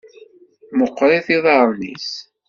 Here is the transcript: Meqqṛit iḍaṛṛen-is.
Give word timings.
Meqqṛit 0.77 1.27
iḍaṛṛen-is. 1.35 2.09